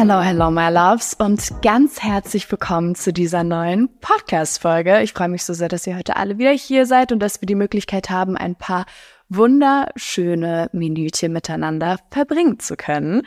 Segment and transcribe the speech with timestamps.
[0.00, 5.02] Hello, hello, my loves und ganz herzlich willkommen zu dieser neuen Podcast-Folge.
[5.02, 7.46] Ich freue mich so sehr, dass ihr heute alle wieder hier seid und dass wir
[7.46, 8.86] die Möglichkeit haben, ein paar
[9.28, 13.22] wunderschöne Minütchen miteinander verbringen zu können.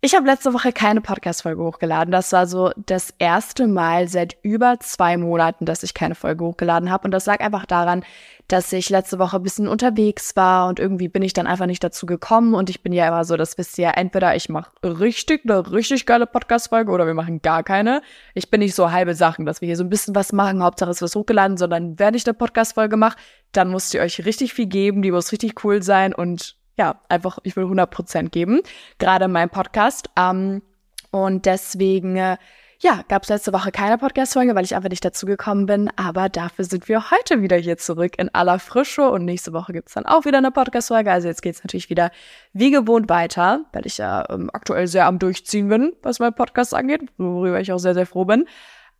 [0.00, 2.12] Ich habe letzte Woche keine Podcast-Folge hochgeladen.
[2.12, 6.88] Das war so das erste Mal seit über zwei Monaten, dass ich keine Folge hochgeladen
[6.88, 7.04] habe.
[7.04, 8.04] Und das lag einfach daran,
[8.46, 11.82] dass ich letzte Woche ein bisschen unterwegs war und irgendwie bin ich dann einfach nicht
[11.82, 12.54] dazu gekommen.
[12.54, 15.68] Und ich bin ja immer so, das wisst ihr ja, entweder ich mache richtig eine
[15.72, 18.00] richtig geile Podcast-Folge oder wir machen gar keine.
[18.34, 20.92] Ich bin nicht so halbe Sachen, dass wir hier so ein bisschen was machen, Hauptsache
[20.92, 23.18] es wird hochgeladen, sondern wenn ich eine Podcast-Folge mache,
[23.50, 27.38] dann müsst ihr euch richtig viel geben, die muss richtig cool sein und ja, einfach,
[27.42, 28.60] ich will 100 Prozent geben,
[28.98, 30.08] gerade in meinem Podcast.
[30.16, 30.62] Ähm,
[31.10, 32.36] und deswegen, äh,
[32.80, 35.90] ja, gab es letzte Woche keine Podcast-Folge, weil ich einfach nicht dazu gekommen bin.
[35.96, 39.10] Aber dafür sind wir heute wieder hier zurück in aller Frische.
[39.10, 41.10] Und nächste Woche gibt's dann auch wieder eine Podcast-Folge.
[41.10, 42.12] Also jetzt geht's natürlich wieder
[42.52, 46.72] wie gewohnt weiter, weil ich ja ähm, aktuell sehr am Durchziehen bin, was mein Podcast
[46.72, 48.42] angeht, worüber ich auch sehr, sehr froh bin.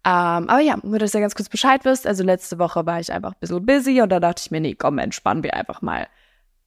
[0.05, 2.05] Ähm, aber ja, nur dass ihr ganz kurz Bescheid wisst.
[2.05, 4.74] Also letzte Woche war ich einfach ein bisschen busy und da dachte ich mir, nee,
[4.74, 6.08] komm, entspannen wir einfach mal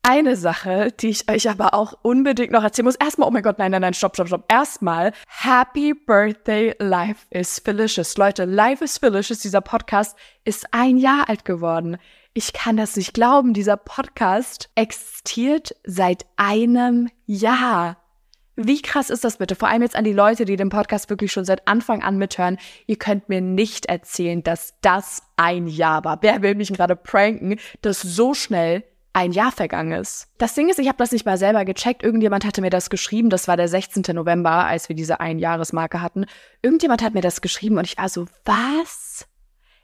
[0.04, 2.96] eine Sache, die ich euch aber auch unbedingt noch erzählen muss.
[2.96, 4.52] Erstmal, oh mein Gott, nein, nein, nein, stopp, stopp, stopp.
[4.52, 8.18] Erstmal, Happy Birthday, Life is Felicious.
[8.18, 11.98] Leute, Life is Felicious, dieser Podcast ist ein Jahr alt geworden.
[12.34, 13.54] Ich kann das nicht glauben.
[13.54, 17.98] Dieser Podcast existiert seit einem Jahr.
[18.56, 19.56] Wie krass ist das bitte?
[19.56, 22.58] Vor allem jetzt an die Leute, die den Podcast wirklich schon seit Anfang an mithören.
[22.86, 26.22] Ihr könnt mir nicht erzählen, dass das ein Jahr war.
[26.22, 30.28] Wer will mich gerade pranken, dass so schnell ein Jahr vergangen ist.
[30.38, 32.04] Das Ding ist, ich habe das nicht mal selber gecheckt.
[32.04, 33.30] Irgendjemand hatte mir das geschrieben.
[33.30, 34.04] Das war der 16.
[34.16, 36.26] November, als wir diese Einjahresmarke hatten.
[36.62, 39.28] Irgendjemand hat mir das geschrieben und ich war so, was?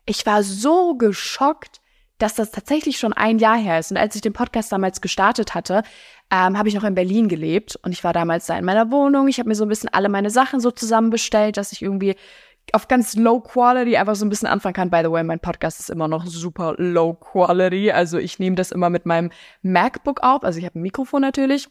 [0.05, 1.81] Ich war so geschockt,
[2.17, 3.92] dass das tatsächlich schon ein Jahr her ist.
[3.92, 5.83] Und als ich den Podcast damals gestartet hatte,
[6.31, 9.28] ähm, habe ich noch in Berlin gelebt und ich war damals da in meiner Wohnung.
[9.28, 12.16] Ich habe mir so ein bisschen alle meine Sachen so zusammenbestellt, dass ich irgendwie
[12.73, 14.89] auf ganz low quality einfach so ein bisschen anfangen kann.
[14.89, 17.92] By the way, mein Podcast ist immer noch super low quality.
[17.92, 20.44] Also ich nehme das immer mit meinem MacBook auf.
[20.44, 21.70] Also ich habe ein Mikrofon natürlich.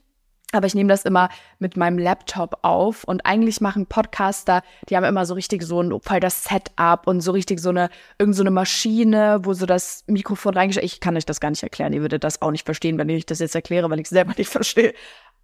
[0.52, 5.02] Aber ich nehme das immer mit meinem Laptop auf und eigentlich machen Podcaster, die haben
[5.02, 8.44] immer so richtig so ein voll das Setup und so richtig so eine irgend so
[8.44, 10.86] Maschine, wo so das Mikrofon reingestellt.
[10.86, 11.92] Ich kann euch das gar nicht erklären.
[11.92, 14.34] Ihr würdet das auch nicht verstehen, wenn ich das jetzt erkläre, weil ich es selber
[14.38, 14.94] nicht verstehe.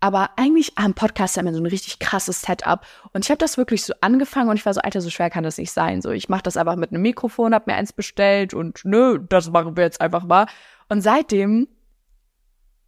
[0.02, 2.84] Aber eigentlich haben Podcaster immer so ein richtig krasses Setup.
[3.12, 5.44] Und ich habe das wirklich so angefangen und ich war so, Alter, so schwer kann
[5.44, 6.02] das nicht sein.
[6.02, 9.50] So, ich mache das einfach mit einem Mikrofon, habe mir eins bestellt und nö, das
[9.50, 10.46] machen wir jetzt einfach mal.
[10.88, 11.68] Und seitdem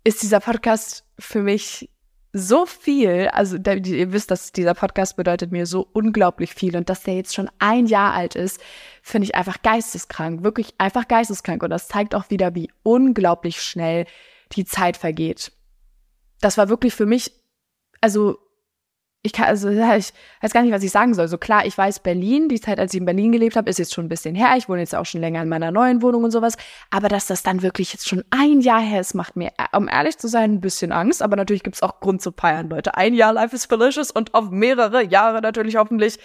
[0.02, 1.88] ist dieser Podcast für mich
[2.32, 7.04] so viel, also ihr wisst, dass dieser Podcast bedeutet mir so unglaublich viel und dass
[7.04, 8.60] der jetzt schon ein Jahr alt ist,
[9.02, 14.06] finde ich einfach geisteskrank, wirklich einfach geisteskrank und das zeigt auch wieder, wie unglaublich schnell
[14.50, 15.52] die Zeit vergeht
[16.40, 17.32] das war wirklich für mich,
[18.00, 18.38] also
[19.26, 21.28] ich kann, also ich weiß gar nicht, was ich sagen soll.
[21.28, 23.94] So klar, ich weiß Berlin, die Zeit, als ich in Berlin gelebt habe, ist jetzt
[23.94, 24.52] schon ein bisschen her.
[24.58, 26.58] Ich wohne jetzt auch schon länger in meiner neuen Wohnung und sowas.
[26.90, 30.18] Aber dass das dann wirklich jetzt schon ein Jahr her ist, macht mir, um ehrlich
[30.18, 31.22] zu sein, ein bisschen Angst.
[31.22, 32.98] Aber natürlich gibt's auch Grund zu feiern, Leute.
[32.98, 36.18] Ein Jahr Life is Delicious und auf mehrere Jahre natürlich hoffentlich.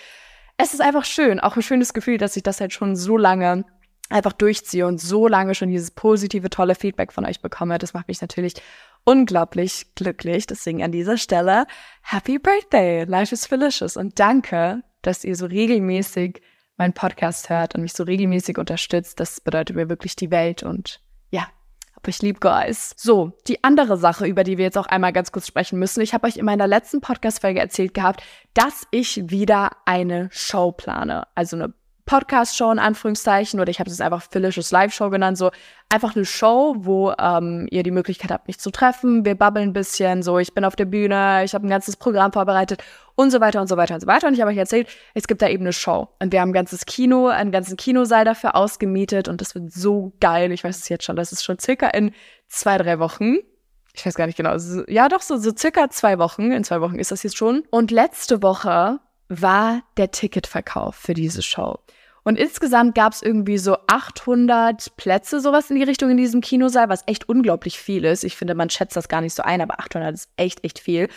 [0.57, 3.63] Es ist einfach schön, auch ein schönes Gefühl, dass ich das halt schon so lange
[4.09, 7.77] einfach durchziehe und so lange schon dieses positive, tolle Feedback von euch bekomme.
[7.77, 8.55] Das macht mich natürlich
[9.03, 10.47] unglaublich glücklich.
[10.47, 11.65] Deswegen an dieser Stelle
[12.01, 16.41] Happy Birthday, Life is Felicious und danke, dass ihr so regelmäßig
[16.77, 19.19] meinen Podcast hört und mich so regelmäßig unterstützt.
[19.19, 21.47] Das bedeutet mir wirklich die Welt und ja,
[21.95, 22.93] aber ich liebe Guys.
[22.95, 26.01] So, die andere Sache, über die wir jetzt auch einmal ganz kurz sprechen müssen.
[26.01, 31.27] Ich habe euch in meiner letzten Podcast-Folge erzählt gehabt, dass ich wieder eine Show plane.
[31.35, 31.73] Also eine
[32.09, 35.51] Podcast-Show in Anführungszeichen oder ich habe es einfach Felicious Live-Show genannt, so
[35.89, 39.25] einfach eine Show, wo ähm, ihr die Möglichkeit habt, mich zu treffen.
[39.25, 42.33] Wir babbeln ein bisschen, so ich bin auf der Bühne, ich habe ein ganzes Programm
[42.33, 42.83] vorbereitet
[43.13, 44.27] und so weiter und so weiter und so weiter.
[44.27, 46.53] Und ich habe euch erzählt, es gibt da eben eine Show und wir haben ein
[46.53, 50.51] ganzes Kino, einen ganzen Kinosaal dafür ausgemietet und das wird so geil.
[50.51, 52.11] Ich weiß es jetzt schon, das ist schon circa in
[52.47, 53.37] zwei, drei Wochen
[53.93, 54.55] ich weiß gar nicht genau,
[54.87, 57.63] ja doch, so, so circa zwei Wochen, in zwei Wochen ist das jetzt schon.
[57.69, 61.79] Und letzte Woche war der Ticketverkauf für diese Show.
[62.29, 66.87] Und insgesamt gab es irgendwie so 800 Plätze, sowas in die Richtung in diesem Kinosaal,
[66.87, 68.23] was echt unglaublich viel ist.
[68.23, 71.09] Ich finde, man schätzt das gar nicht so ein, aber 800 ist echt, echt viel.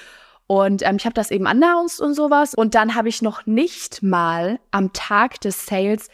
[0.46, 2.54] Und ähm, ich habe das eben announced und sowas.
[2.54, 6.08] Und dann habe ich noch nicht mal am Tag des Sales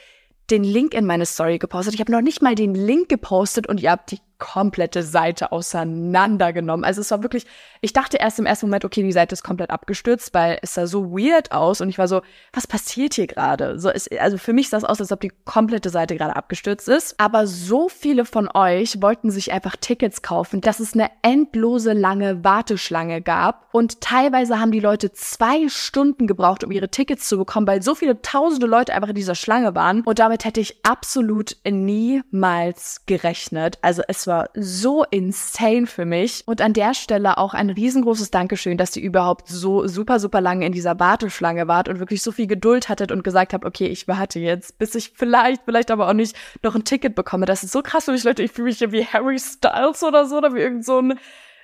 [0.50, 1.94] den Link in meine Story gepostet.
[1.94, 6.84] Ich habe noch nicht mal den Link gepostet und ihr habt die komplette Seite auseinandergenommen.
[6.84, 7.46] Also es war wirklich,
[7.80, 10.86] ich dachte erst im ersten Moment, okay, die Seite ist komplett abgestürzt, weil es sah
[10.86, 13.78] so weird aus und ich war so, was passiert hier gerade?
[13.78, 16.88] So ist, also für mich sah es aus, als ob die komplette Seite gerade abgestürzt
[16.88, 17.18] ist.
[17.18, 22.44] Aber so viele von euch wollten sich einfach Tickets kaufen, dass es eine endlose lange
[22.44, 27.66] Warteschlange gab und teilweise haben die Leute zwei Stunden gebraucht, um ihre Tickets zu bekommen,
[27.66, 31.56] weil so viele tausende Leute einfach in dieser Schlange waren und damit hätte ich absolut
[31.68, 33.78] niemals gerechnet.
[33.82, 36.44] Also es war so insane für mich.
[36.46, 40.64] Und an der Stelle auch ein riesengroßes Dankeschön, dass ihr überhaupt so super, super lange
[40.64, 44.06] in dieser Warteschlange wart und wirklich so viel Geduld hattet und gesagt habt, okay, ich
[44.06, 47.46] warte jetzt, bis ich vielleicht, vielleicht aber auch nicht noch ein Ticket bekomme.
[47.46, 48.44] Das ist so krass für mich, Leute.
[48.44, 51.18] Ich fühle mich ja wie Harry Styles oder so, oder wie irgend so ein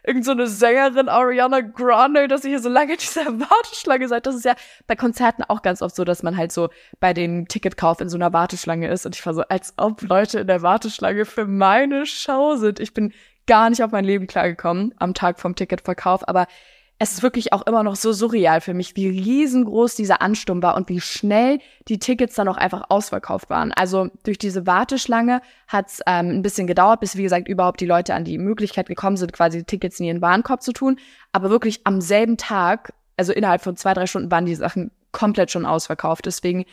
[0.07, 4.27] irgend so eine Sängerin Ariana Grande, dass ihr hier so lange in dieser Warteschlange seid.
[4.27, 4.55] Das ist ja
[4.87, 6.69] bei Konzerten auch ganz oft so, dass man halt so
[7.01, 9.07] bei dem Ticketkauf in so einer Warteschlange ist.
[9.07, 12.81] Und ich war so, als ob Leute in der Warteschlange für meine Show sind.
[12.81, 13.13] Ich bin
[13.47, 16.47] gar nicht auf mein Leben klargekommen am Tag vom Ticketverkauf, aber
[16.99, 20.77] es ist wirklich auch immer noch so surreal für mich, wie riesengroß dieser Ansturm war
[20.77, 21.59] und wie schnell
[21.89, 23.73] die Tickets dann auch einfach ausverkauft waren.
[23.73, 27.87] Also durch diese Warteschlange hat es ähm, ein bisschen gedauert, bis, wie gesagt, überhaupt die
[27.87, 30.99] Leute an die Möglichkeit gekommen sind, quasi die Tickets in ihren Warenkorb zu tun.
[31.33, 35.51] Aber wirklich am selben Tag, also innerhalb von zwei, drei Stunden, waren die Sachen komplett
[35.51, 36.27] schon ausverkauft.
[36.27, 36.65] Deswegen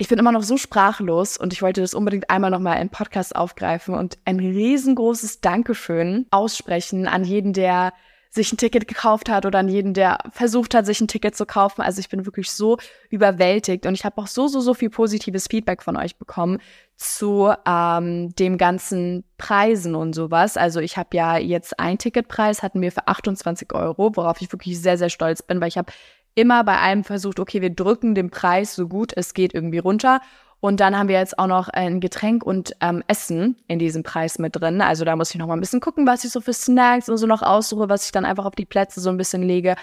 [0.00, 3.34] ich bin immer noch so sprachlos und ich wollte das unbedingt einmal nochmal im Podcast
[3.34, 7.92] aufgreifen und ein riesengroßes Dankeschön aussprechen an jeden, der
[8.30, 11.46] sich ein Ticket gekauft hat oder an jeden, der versucht hat, sich ein Ticket zu
[11.46, 11.82] kaufen.
[11.82, 12.78] Also ich bin wirklich so
[13.10, 16.58] überwältigt und ich habe auch so, so, so viel positives Feedback von euch bekommen
[16.96, 20.56] zu ähm, dem ganzen Preisen und sowas.
[20.56, 24.80] Also ich habe ja jetzt ein Ticketpreis, hatten wir für 28 Euro, worauf ich wirklich
[24.80, 25.92] sehr, sehr stolz bin, weil ich habe
[26.34, 30.20] immer bei einem versucht, okay, wir drücken den Preis so gut es geht irgendwie runter.
[30.60, 34.38] Und dann haben wir jetzt auch noch ein Getränk und ähm, Essen in diesem Preis
[34.38, 34.80] mit drin.
[34.80, 37.16] Also da muss ich noch mal ein bisschen gucken, was ich so für Snacks und
[37.16, 39.76] so noch aussuche, was ich dann einfach auf die Plätze so ein bisschen lege.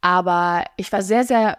[0.00, 1.58] Aber ich war sehr, sehr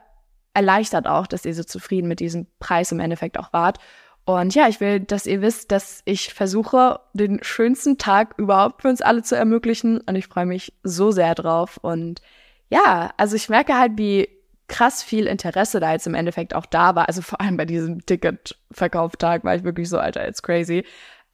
[0.53, 3.79] erleichtert auch, dass ihr so zufrieden mit diesem Preis im Endeffekt auch wart.
[4.25, 8.87] Und ja, ich will, dass ihr wisst, dass ich versuche, den schönsten Tag überhaupt für
[8.87, 9.99] uns alle zu ermöglichen.
[9.99, 11.77] Und ich freue mich so sehr drauf.
[11.81, 12.21] Und
[12.69, 14.29] ja, also ich merke halt, wie
[14.67, 17.07] krass viel Interesse da jetzt im Endeffekt auch da war.
[17.07, 20.85] Also vor allem bei diesem Ticketverkauftag war ich wirklich so, Alter, it's crazy.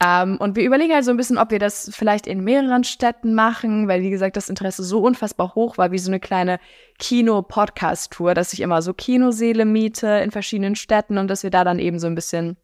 [0.02, 2.86] Um, ähm, und wir überlegen halt so ein bisschen, ob wir das vielleicht in mehreren
[2.86, 6.58] Städten machen, weil wie gesagt, das Interesse so unfassbar hoch war, wie so eine kleine
[7.00, 11.80] Kino-Podcast-Tour, dass ich immer so Kinoseele miete in verschiedenen Städten und dass wir da dann
[11.80, 12.56] eben so ein bisschen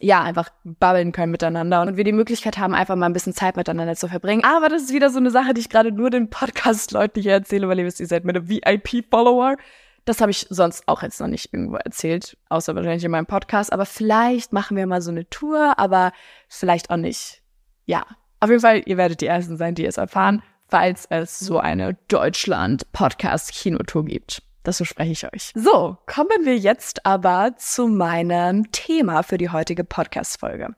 [0.00, 3.56] ja, einfach babbeln können miteinander und wir die Möglichkeit haben, einfach mal ein bisschen Zeit
[3.56, 4.42] miteinander zu verbringen.
[4.44, 7.68] Aber das ist wieder so eine Sache, die ich gerade nur den Podcast-Leuten hier erzähle,
[7.68, 9.56] weil ihr wisst, ihr seid meine VIP-Follower.
[10.10, 13.72] Das habe ich sonst auch jetzt noch nicht irgendwo erzählt, außer wahrscheinlich in meinem Podcast.
[13.72, 16.10] Aber vielleicht machen wir mal so eine Tour, aber
[16.48, 17.42] vielleicht auch nicht.
[17.86, 18.04] Ja,
[18.40, 21.96] auf jeden Fall, ihr werdet die Ersten sein, die es erfahren, falls es so eine
[22.08, 24.42] Deutschland-Podcast-Kinotour gibt.
[24.64, 25.52] Das verspreche ich euch.
[25.54, 30.74] So, kommen wir jetzt aber zu meinem Thema für die heutige Podcast-Folge.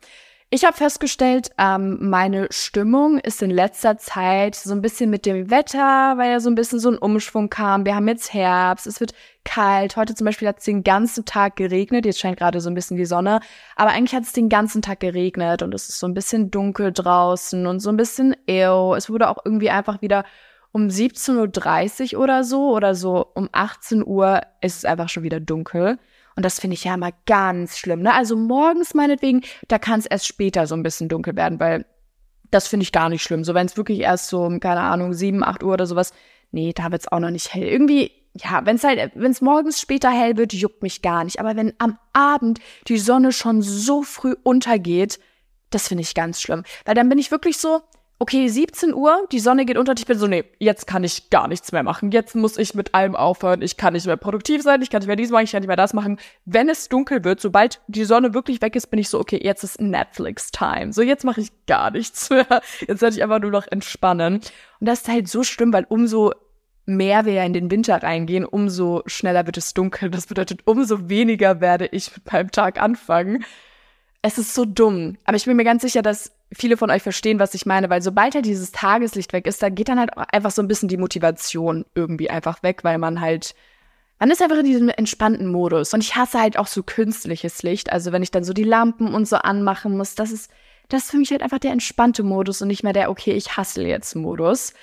[0.54, 5.48] Ich habe festgestellt, ähm, meine Stimmung ist in letzter Zeit so ein bisschen mit dem
[5.50, 7.86] Wetter, weil ja so ein bisschen so ein Umschwung kam.
[7.86, 9.14] Wir haben jetzt Herbst, es wird
[9.46, 9.96] kalt.
[9.96, 12.04] Heute zum Beispiel hat es den ganzen Tag geregnet.
[12.04, 13.40] Jetzt scheint gerade so ein bisschen die Sonne.
[13.76, 16.92] Aber eigentlich hat es den ganzen Tag geregnet und es ist so ein bisschen dunkel
[16.92, 18.94] draußen und so ein bisschen ew.
[18.94, 20.26] Es wurde auch irgendwie einfach wieder
[20.70, 25.40] um 17.30 Uhr oder so oder so um 18 Uhr ist es einfach schon wieder
[25.40, 25.98] dunkel.
[26.36, 28.02] Und das finde ich ja immer ganz schlimm.
[28.02, 28.14] Ne?
[28.14, 31.84] Also morgens meinetwegen, da kann es erst später so ein bisschen dunkel werden, weil
[32.50, 33.44] das finde ich gar nicht schlimm.
[33.44, 36.12] So wenn es wirklich erst so, keine Ahnung, sieben, acht Uhr oder sowas,
[36.50, 37.66] nee, da wird es auch noch nicht hell.
[37.66, 41.40] Irgendwie, ja, wenn es halt, wenn es morgens später hell wird, juckt mich gar nicht.
[41.40, 45.18] Aber wenn am Abend die Sonne schon so früh untergeht,
[45.70, 46.64] das finde ich ganz schlimm.
[46.84, 47.80] Weil dann bin ich wirklich so,
[48.22, 51.28] okay, 17 Uhr, die Sonne geht unter und ich bin so, nee, jetzt kann ich
[51.28, 52.12] gar nichts mehr machen.
[52.12, 53.62] Jetzt muss ich mit allem aufhören.
[53.62, 55.66] Ich kann nicht mehr produktiv sein, ich kann nicht mehr dies machen, ich kann nicht
[55.66, 56.20] mehr das machen.
[56.44, 59.64] Wenn es dunkel wird, sobald die Sonne wirklich weg ist, bin ich so, okay, jetzt
[59.64, 60.92] ist Netflix-Time.
[60.92, 62.46] So, jetzt mache ich gar nichts mehr.
[62.86, 64.34] Jetzt werde ich einfach nur noch entspannen.
[64.34, 66.32] Und das ist halt so schlimm, weil umso
[66.86, 70.10] mehr wir in den Winter reingehen, umso schneller wird es dunkel.
[70.10, 73.44] Das bedeutet, umso weniger werde ich mit meinem Tag anfangen.
[74.22, 75.16] Es ist so dumm.
[75.24, 78.02] Aber ich bin mir ganz sicher, dass viele von euch verstehen, was ich meine, weil
[78.02, 80.96] sobald halt dieses Tageslicht weg ist, da geht dann halt einfach so ein bisschen die
[80.96, 83.54] Motivation irgendwie einfach weg, weil man halt,
[84.18, 85.94] man ist einfach in diesem entspannten Modus.
[85.94, 87.92] Und ich hasse halt auch so künstliches Licht.
[87.92, 90.50] Also wenn ich dann so die Lampen und so anmachen muss, das ist,
[90.88, 93.56] das ist für mich halt einfach der entspannte Modus und nicht mehr der, okay, ich
[93.56, 94.74] hassle jetzt Modus.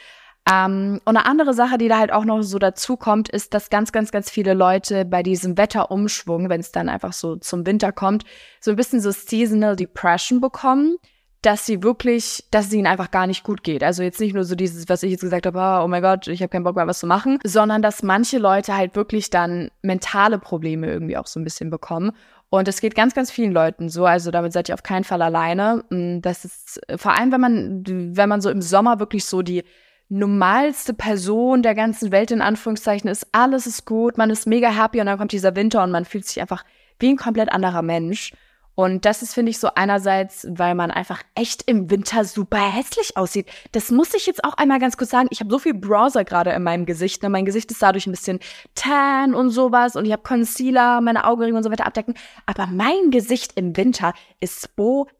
[0.52, 3.70] Ähm, und eine andere Sache, die da halt auch noch so dazu kommt, ist, dass
[3.70, 7.92] ganz, ganz, ganz viele Leute bei diesem Wetterumschwung, wenn es dann einfach so zum Winter
[7.92, 8.24] kommt,
[8.60, 10.98] so ein bisschen so Seasonal Depression bekommen
[11.41, 13.84] dass sie wirklich, dass es ihnen einfach gar nicht gut geht.
[13.84, 16.27] Also jetzt nicht nur so dieses, was ich jetzt gesagt habe, oh, oh mein Gott,
[16.27, 19.72] ich habe keinen Bock mehr, was zu machen, sondern dass manche Leute halt wirklich dann
[19.81, 22.12] mentale Probleme irgendwie auch so ein bisschen bekommen.
[22.50, 24.05] Und es geht ganz, ganz vielen Leuten so.
[24.05, 25.84] Also damit seid ihr auf keinen Fall alleine.
[25.89, 29.63] Mm, das ist vor allem, wenn man, wenn man so im Sommer wirklich so die
[30.10, 35.00] normalste Person der ganzen Welt in Anführungszeichen ist, alles ist gut, man ist mega happy
[35.00, 36.65] und dann kommt dieser Winter und man fühlt sich einfach
[36.98, 38.34] wie ein komplett anderer Mensch.
[38.80, 43.18] Und das ist, finde ich, so einerseits, weil man einfach echt im Winter super hässlich
[43.18, 43.50] aussieht.
[43.74, 45.28] Das muss ich jetzt auch einmal ganz kurz sagen.
[45.32, 47.22] Ich habe so viel Browser gerade in meinem Gesicht.
[47.22, 47.28] Ne?
[47.28, 48.40] Mein Gesicht ist dadurch ein bisschen
[48.76, 49.98] tan und sowas.
[49.98, 52.14] Und ich habe Concealer, meine Augenringe und so weiter abdecken.
[52.46, 54.74] Aber mein Gesicht im Winter ist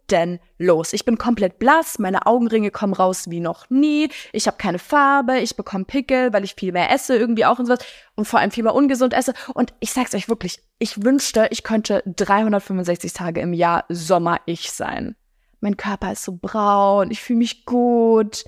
[0.10, 0.94] bodenlos.
[0.94, 2.00] Ich bin komplett blass.
[2.00, 4.10] Meine Augenringe kommen raus wie noch nie.
[4.32, 5.39] Ich habe keine Farbe.
[5.39, 7.86] Ich bekomme Pickel, weil ich viel mehr esse irgendwie auch und sowas.
[8.16, 9.34] Und vor allem viel mehr ungesund esse.
[9.54, 14.72] Und ich sag's euch wirklich, ich wünschte, ich könnte 365 Tage im Jahr Sommer ich
[14.72, 15.16] sein.
[15.62, 18.46] Mein Körper ist so braun, ich fühle mich gut,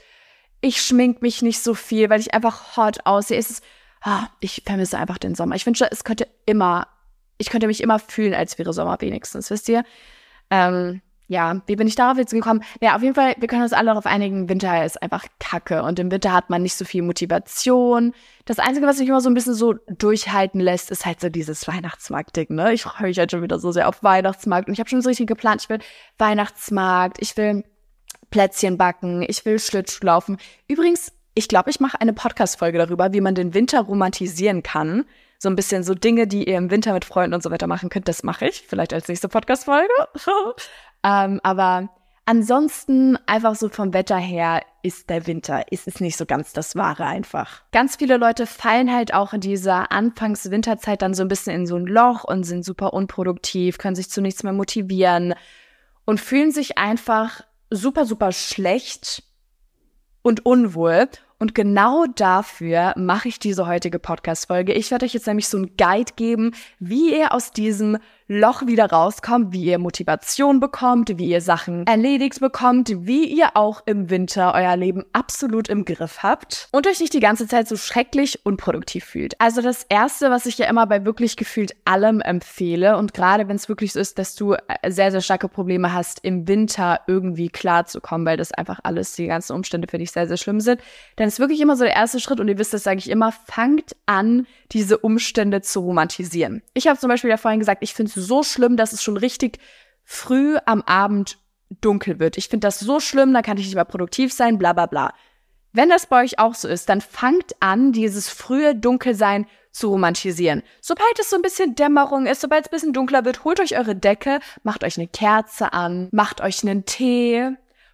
[0.62, 3.38] ich schmink mich nicht so viel, weil ich einfach hot aussehe.
[3.38, 3.64] Es ist,
[4.02, 5.56] ah, ich vermisse einfach den Sommer.
[5.56, 6.88] Ich wünschte, es könnte immer,
[7.38, 9.84] ich könnte mich immer fühlen, als wäre Sommer wenigstens, wisst ihr?
[10.50, 12.62] Ähm, ja, wie bin ich darauf jetzt gekommen?
[12.82, 15.98] Ja, auf jeden Fall, wir können uns alle darauf einigen, Winter ist einfach Kacke und
[15.98, 18.14] im Winter hat man nicht so viel Motivation.
[18.44, 21.70] Das Einzige, was mich immer so ein bisschen so durchhalten lässt, ist halt so dieses
[21.70, 22.74] Weihnachtsmarkt-Ding, ne?
[22.74, 25.08] Ich freue mich halt schon wieder so sehr auf Weihnachtsmarkt und ich habe schon so
[25.08, 25.80] richtig geplant, ich will
[26.18, 27.64] Weihnachtsmarkt, ich will
[28.30, 30.38] Plätzchen backen, ich will Schlittschuh laufen.
[30.68, 35.06] Übrigens, ich glaube, ich mache eine Podcast-Folge darüber, wie man den Winter romantisieren kann
[35.42, 37.90] so ein bisschen so Dinge, die ihr im Winter mit Freunden und so weiter machen
[37.90, 38.62] könnt, das mache ich.
[38.68, 39.92] Vielleicht als nächste Podcast-Folge.
[41.04, 41.90] ähm, aber
[42.26, 46.76] ansonsten einfach so vom Wetter her ist der Winter, ist es nicht so ganz das
[46.76, 47.64] Wahre einfach.
[47.72, 51.76] Ganz viele Leute fallen halt auch in dieser Anfangs-Winterzeit dann so ein bisschen in so
[51.76, 55.34] ein Loch und sind super unproduktiv, können sich zu nichts mehr motivieren
[56.06, 59.24] und fühlen sich einfach super, super schlecht
[60.22, 61.10] und unwohl.
[61.42, 64.74] Und genau dafür mache ich diese heutige Podcast-Folge.
[64.74, 67.98] Ich werde euch jetzt nämlich so einen Guide geben, wie ihr aus diesem
[68.32, 73.84] Loch wieder rauskommt, wie ihr Motivation bekommt, wie ihr Sachen erledigt bekommt, wie ihr auch
[73.86, 77.76] im Winter euer Leben absolut im Griff habt und euch nicht die ganze Zeit so
[77.76, 79.40] schrecklich unproduktiv fühlt.
[79.42, 83.58] Also das erste, was ich ja immer bei wirklich gefühlt allem empfehle und gerade wenn
[83.58, 87.50] es wirklich so ist, dass du äh, sehr, sehr starke Probleme hast, im Winter irgendwie
[87.50, 90.80] klarzukommen, weil das einfach alles, die ganzen Umstände für dich sehr, sehr schlimm sind,
[91.18, 93.34] dann ist wirklich immer so der erste Schritt und ihr wisst das, sage ich immer,
[93.34, 96.62] fangt an, diese Umstände zu romantisieren.
[96.74, 99.18] Ich habe zum Beispiel ja vorhin gesagt, ich finde es so schlimm, dass es schon
[99.18, 99.60] richtig
[100.04, 101.38] früh am Abend
[101.82, 102.38] dunkel wird.
[102.38, 105.14] Ich finde das so schlimm, da kann ich nicht mehr produktiv sein, bla bla bla.
[105.74, 110.64] Wenn das bei euch auch so ist, dann fangt an, dieses frühe Dunkelsein zu romantisieren.
[110.82, 113.78] Sobald es so ein bisschen Dämmerung ist, sobald es ein bisschen dunkler wird, holt euch
[113.78, 117.52] eure Decke, macht euch eine Kerze an, macht euch einen Tee,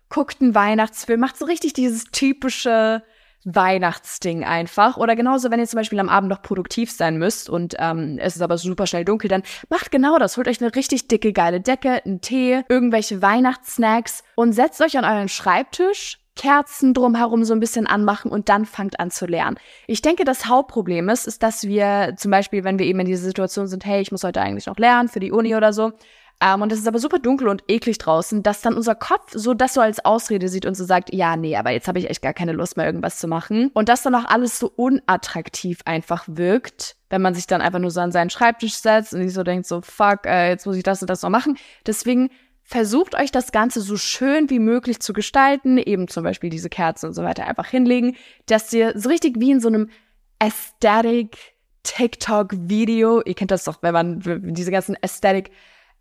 [0.10, 3.04] guckt einen Weihnachtsfilm, macht so richtig dieses typische
[3.48, 4.98] Weihnachtsding einfach.
[4.98, 8.36] Oder genauso, wenn ihr zum Beispiel am Abend noch produktiv sein müsst und ähm, es
[8.36, 10.36] ist aber super schnell dunkel, dann macht genau das.
[10.36, 15.06] Holt euch eine richtig dicke, geile Decke, einen Tee, irgendwelche Weihnachtssnacks und setzt euch an
[15.06, 19.58] euren Schreibtisch, Kerzen drumherum so ein bisschen anmachen und dann fangt an zu lernen.
[19.88, 23.24] Ich denke, das Hauptproblem ist, ist, dass wir zum Beispiel, wenn wir eben in dieser
[23.24, 25.94] Situation sind, hey, ich muss heute eigentlich noch lernen für die Uni oder so,
[26.40, 29.56] ähm, und es ist aber super dunkel und eklig draußen, dass dann unser Kopf so
[29.56, 32.22] das so als Ausrede sieht und so sagt, ja, nee, aber jetzt habe ich echt
[32.22, 33.72] gar keine Lust mehr, irgendwas zu machen.
[33.74, 37.90] Und dass dann auch alles so unattraktiv einfach wirkt, wenn man sich dann einfach nur
[37.90, 40.84] so an seinen Schreibtisch setzt und sich so denkt, so, fuck, äh, jetzt muss ich
[40.84, 41.58] das und das noch machen.
[41.88, 42.30] Deswegen
[42.62, 47.08] versucht euch das Ganze so schön wie möglich zu gestalten, eben zum Beispiel diese Kerzen
[47.08, 48.16] und so weiter einfach hinlegen,
[48.46, 49.90] dass ihr so richtig wie in so einem
[50.38, 54.20] Aesthetic TikTok-Video, ihr kennt das doch, wenn man
[54.54, 55.52] diese ganzen Aesthetic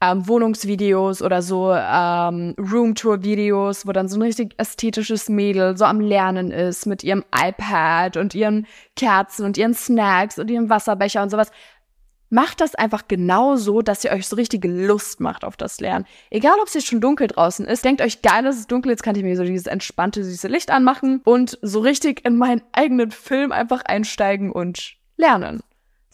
[0.01, 6.01] ähm, Wohnungsvideos oder so ähm, Roomtour-Videos, wo dann so ein richtig ästhetisches Mädel so am
[6.01, 11.31] Lernen ist mit ihrem iPad und ihren Kerzen und ihren Snacks und ihrem Wasserbecher und
[11.31, 11.51] sowas.
[12.29, 16.07] Macht das einfach genau so, dass ihr euch so richtige Lust macht auf das Lernen.
[16.29, 19.05] Egal, ob es jetzt schon dunkel draußen ist, denkt euch geil, es ist dunkel, jetzt
[19.05, 23.13] kann ich mir so dieses entspannte, süße Licht anmachen und so richtig in meinen eigenen
[23.13, 25.61] Film einfach einsteigen und lernen.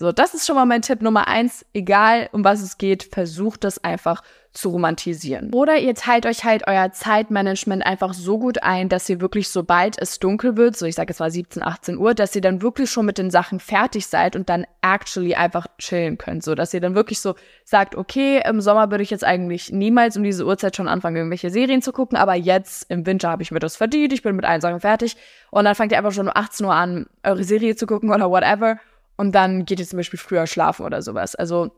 [0.03, 1.65] So, das ist schon mal mein Tipp Nummer eins.
[1.73, 5.55] Egal, um was es geht, versucht das einfach zu romantisieren.
[5.55, 10.03] Oder ihr teilt euch halt euer Zeitmanagement einfach so gut ein, dass ihr wirklich, sobald
[10.03, 12.91] es dunkel wird, so ich sage jetzt mal 17, 18 Uhr, dass ihr dann wirklich
[12.91, 16.43] schon mit den Sachen fertig seid und dann actually einfach chillen könnt.
[16.43, 20.17] So, dass ihr dann wirklich so sagt, okay, im Sommer würde ich jetzt eigentlich niemals
[20.17, 23.53] um diese Uhrzeit schon anfangen, irgendwelche Serien zu gucken, aber jetzt im Winter habe ich
[23.53, 25.17] mir das verdient, ich bin mit allen Sachen fertig.
[25.53, 28.29] Und dann fangt ihr einfach schon um 18 Uhr an, eure Serie zu gucken oder
[28.29, 28.81] whatever
[29.23, 31.37] und dann geht ihr zum Beispiel früher schlafen oder sowas.
[31.37, 31.71] Also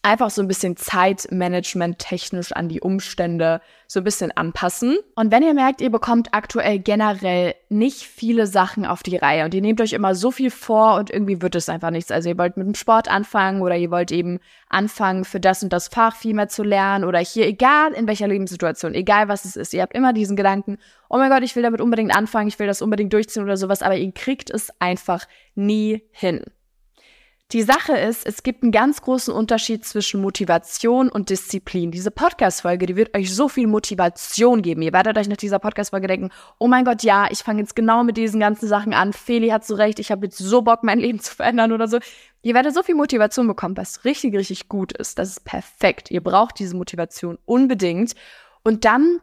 [0.00, 4.96] einfach so ein bisschen Zeitmanagement technisch an die Umstände so ein bisschen anpassen.
[5.16, 9.52] Und wenn ihr merkt, ihr bekommt aktuell generell nicht viele Sachen auf die Reihe und
[9.52, 12.10] ihr nehmt euch immer so viel vor und irgendwie wird es einfach nichts.
[12.10, 14.40] Also ihr wollt mit dem Sport anfangen oder ihr wollt eben
[14.70, 18.28] anfangen, für das und das Fach viel mehr zu lernen oder hier, egal in welcher
[18.28, 20.78] Lebenssituation, egal was es ist, ihr habt immer diesen Gedanken,
[21.10, 23.82] oh mein Gott, ich will damit unbedingt anfangen, ich will das unbedingt durchziehen oder sowas,
[23.82, 26.44] aber ihr kriegt es einfach nie hin.
[27.52, 31.90] Die Sache ist, es gibt einen ganz großen Unterschied zwischen Motivation und Disziplin.
[31.90, 34.82] Diese Podcast-Folge, die wird euch so viel Motivation geben.
[34.82, 36.28] Ihr werdet euch nach dieser Podcast-Folge denken,
[36.58, 39.14] oh mein Gott, ja, ich fange jetzt genau mit diesen ganzen Sachen an.
[39.14, 42.00] Feli hat so recht, ich habe jetzt so Bock, mein Leben zu verändern oder so.
[42.42, 45.18] Ihr werdet so viel Motivation bekommen, was richtig, richtig gut ist.
[45.18, 46.10] Das ist perfekt.
[46.10, 48.14] Ihr braucht diese Motivation unbedingt.
[48.62, 49.20] Und dann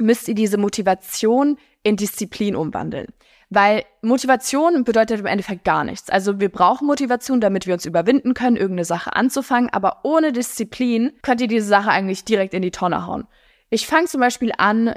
[0.00, 3.06] müsst ihr diese Motivation in Disziplin umwandeln.
[3.50, 6.10] Weil Motivation bedeutet im Endeffekt gar nichts.
[6.10, 11.12] Also wir brauchen Motivation, damit wir uns überwinden können, irgendeine Sache anzufangen, aber ohne Disziplin
[11.22, 13.26] könnt ihr diese Sache eigentlich direkt in die Tonne hauen.
[13.70, 14.94] Ich fange zum Beispiel an,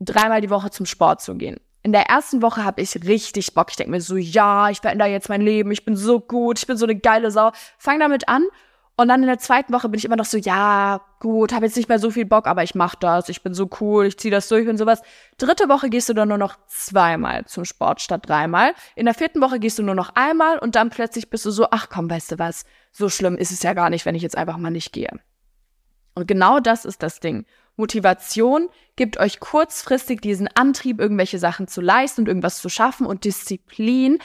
[0.00, 1.60] dreimal die Woche zum Sport zu gehen.
[1.84, 3.68] In der ersten Woche habe ich richtig Bock.
[3.70, 6.66] Ich denke mir so, ja, ich verändere jetzt mein Leben, ich bin so gut, ich
[6.66, 7.50] bin so eine geile Sau.
[7.78, 8.44] Fang damit an
[8.96, 11.76] und dann in der zweiten Woche bin ich immer noch so, ja, gut, habe jetzt
[11.76, 14.30] nicht mehr so viel Bock, aber ich mach das, ich bin so cool, ich ziehe
[14.30, 15.00] das durch und sowas.
[15.38, 18.74] Dritte Woche gehst du dann nur noch zweimal zum Sport statt dreimal.
[18.94, 21.68] In der vierten Woche gehst du nur noch einmal und dann plötzlich bist du so,
[21.70, 24.36] ach komm, weißt du was, so schlimm ist es ja gar nicht, wenn ich jetzt
[24.36, 25.10] einfach mal nicht gehe.
[26.14, 27.46] Und genau das ist das Ding.
[27.76, 33.24] Motivation gibt euch kurzfristig diesen Antrieb, irgendwelche Sachen zu leisten und irgendwas zu schaffen und
[33.24, 34.18] Disziplin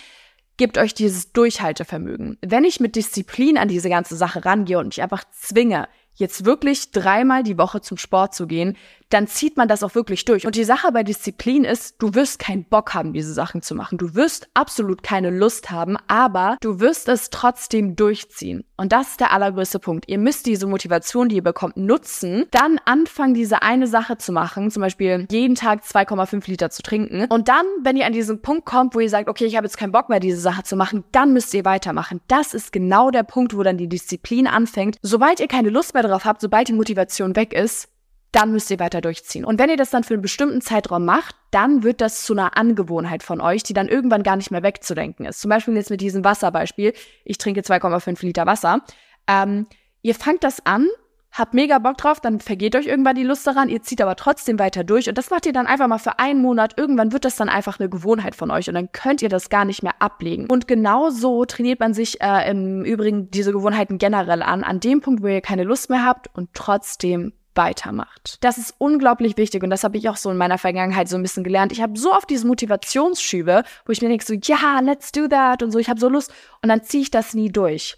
[0.57, 2.37] gibt euch dieses Durchhaltevermögen.
[2.41, 5.87] Wenn ich mit Disziplin an diese ganze Sache rangehe und ich einfach zwinge,
[6.17, 8.75] jetzt wirklich dreimal die Woche zum Sport zu gehen,
[9.09, 10.45] dann zieht man das auch wirklich durch.
[10.45, 13.97] Und die Sache bei Disziplin ist, du wirst keinen Bock haben, diese Sachen zu machen.
[13.97, 18.65] Du wirst absolut keine Lust haben, aber du wirst es trotzdem durchziehen.
[18.75, 20.05] Und das ist der allergrößte Punkt.
[20.07, 24.71] Ihr müsst diese Motivation, die ihr bekommt, nutzen, dann anfangen, diese eine Sache zu machen,
[24.71, 27.25] zum Beispiel jeden Tag 2,5 Liter zu trinken.
[27.29, 29.77] Und dann, wenn ihr an diesen Punkt kommt, wo ihr sagt, okay, ich habe jetzt
[29.77, 32.19] keinen Bock mehr, diese Sache zu machen, dann müsst ihr weitermachen.
[32.27, 34.97] Das ist genau der Punkt, wo dann die Disziplin anfängt.
[35.01, 37.89] Sobald ihr keine Lust mehr darauf habt, sobald die Motivation weg ist,
[38.31, 39.45] dann müsst ihr weiter durchziehen.
[39.45, 42.57] Und wenn ihr das dann für einen bestimmten Zeitraum macht, dann wird das zu einer
[42.57, 45.39] Angewohnheit von euch, die dann irgendwann gar nicht mehr wegzudenken ist.
[45.39, 46.93] Zum Beispiel jetzt mit diesem Wasserbeispiel.
[47.23, 48.81] Ich trinke 2,5 Liter Wasser.
[49.27, 49.67] Ähm,
[50.01, 50.87] ihr fangt das an,
[51.31, 54.59] habt mega Bock drauf, dann vergeht euch irgendwann die Lust daran, ihr zieht aber trotzdem
[54.59, 56.77] weiter durch und das macht ihr dann einfach mal für einen Monat.
[56.77, 59.65] Irgendwann wird das dann einfach eine Gewohnheit von euch und dann könnt ihr das gar
[59.65, 60.47] nicht mehr ablegen.
[60.49, 65.01] Und genau so trainiert man sich äh, im Übrigen diese Gewohnheiten generell an, an dem
[65.01, 68.37] Punkt, wo ihr keine Lust mehr habt und trotzdem weitermacht.
[68.41, 71.23] Das ist unglaublich wichtig und das habe ich auch so in meiner Vergangenheit so ein
[71.23, 71.71] bisschen gelernt.
[71.71, 75.63] Ich habe so oft diese Motivationsschübe, wo ich mir denke so, ja, let's do that
[75.63, 77.97] und so, ich habe so Lust und dann ziehe ich das nie durch.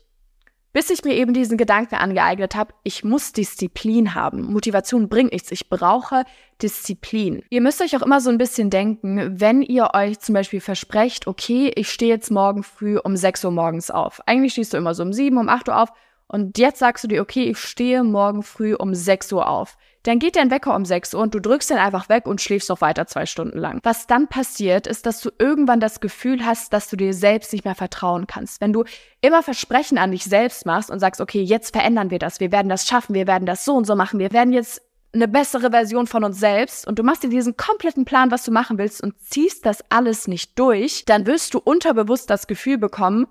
[0.71, 4.43] Bis ich mir eben diesen Gedanken angeeignet habe, ich muss Disziplin haben.
[4.43, 5.51] Motivation bringt nichts.
[5.51, 6.25] Ich brauche
[6.61, 7.41] Disziplin.
[7.49, 11.25] Ihr müsst euch auch immer so ein bisschen denken, wenn ihr euch zum Beispiel versprecht,
[11.25, 14.21] okay, ich stehe jetzt morgen früh um 6 Uhr morgens auf.
[14.27, 15.89] Eigentlich stehst du immer so um 7, um 8 Uhr auf
[16.27, 19.75] und jetzt sagst du dir, okay, ich stehe morgen früh um 6 Uhr auf.
[20.03, 22.69] Dann geht dein Wecker um 6 Uhr und du drückst den einfach weg und schläfst
[22.69, 23.79] noch weiter zwei Stunden lang.
[23.83, 27.65] Was dann passiert, ist, dass du irgendwann das Gefühl hast, dass du dir selbst nicht
[27.65, 28.61] mehr vertrauen kannst.
[28.61, 28.85] Wenn du
[29.21, 32.69] immer Versprechen an dich selbst machst und sagst, okay, jetzt verändern wir das, wir werden
[32.69, 34.81] das schaffen, wir werden das so und so machen, wir werden jetzt
[35.11, 38.51] eine bessere Version von uns selbst und du machst dir diesen kompletten Plan, was du
[38.51, 43.27] machen willst und ziehst das alles nicht durch, dann wirst du unterbewusst das Gefühl bekommen,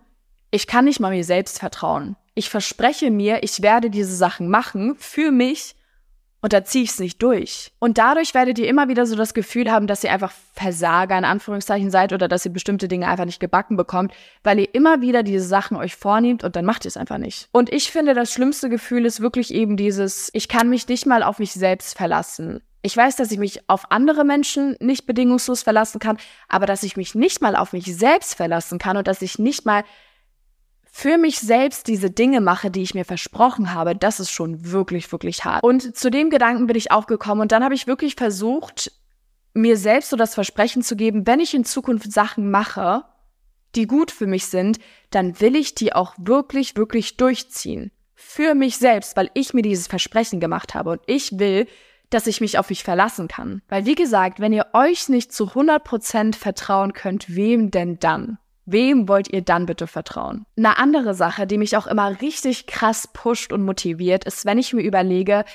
[0.51, 4.95] ich kann nicht mal mir selbst vertrauen ich verspreche mir, ich werde diese Sachen machen
[4.97, 5.75] für mich
[6.41, 7.73] und da ziehe ich es nicht durch.
[7.79, 11.25] Und dadurch werdet ihr immer wieder so das Gefühl haben, dass ihr einfach Versager in
[11.25, 14.13] Anführungszeichen seid oder dass ihr bestimmte Dinge einfach nicht gebacken bekommt,
[14.45, 17.49] weil ihr immer wieder diese Sachen euch vornehmt und dann macht ihr es einfach nicht.
[17.53, 21.23] Und ich finde, das schlimmste Gefühl ist wirklich eben dieses, ich kann mich nicht mal
[21.23, 22.61] auf mich selbst verlassen.
[22.83, 26.17] Ich weiß, dass ich mich auf andere Menschen nicht bedingungslos verlassen kann,
[26.49, 29.67] aber dass ich mich nicht mal auf mich selbst verlassen kann und dass ich nicht
[29.67, 29.83] mal
[30.99, 35.13] für mich selbst diese Dinge mache, die ich mir versprochen habe, das ist schon wirklich,
[35.13, 35.63] wirklich hart.
[35.63, 38.91] Und zu dem Gedanken bin ich auch gekommen und dann habe ich wirklich versucht,
[39.55, 43.05] mir selbst so das Versprechen zu geben, wenn ich in Zukunft Sachen mache,
[43.77, 44.81] die gut für mich sind,
[45.11, 47.93] dann will ich die auch wirklich, wirklich durchziehen.
[48.17, 51.69] Für mich selbst, weil ich mir dieses Versprechen gemacht habe und ich will,
[52.11, 53.63] dass ich mich auf mich verlassen kann.
[53.69, 58.39] Weil wie gesagt, wenn ihr euch nicht zu 100% vertrauen könnt, wem denn dann?
[58.71, 60.45] Wem wollt ihr dann bitte vertrauen?
[60.59, 64.75] Eine andere Sache, die mich auch immer richtig krass pusht und motiviert, ist, wenn ich
[64.75, 65.47] mir überlege,